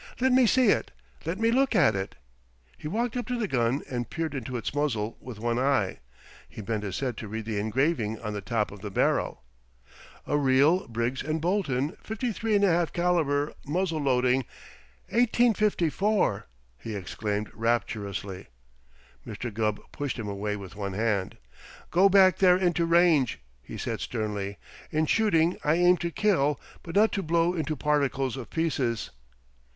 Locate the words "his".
6.81-7.01